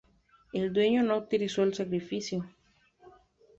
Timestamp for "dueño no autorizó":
0.73-1.61